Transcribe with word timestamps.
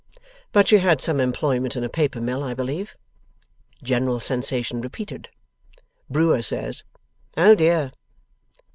But 0.51 0.67
she 0.67 0.79
had 0.79 0.99
some 0.99 1.19
employment 1.19 1.75
in 1.75 1.83
a 1.83 1.87
paper 1.87 2.19
mill, 2.19 2.43
I 2.43 2.55
believe.' 2.55 2.97
General 3.83 4.19
sensation 4.19 4.81
repeated. 4.81 5.29
Brewer 6.09 6.41
says, 6.41 6.83
'Oh 7.37 7.53
dear! 7.53 7.91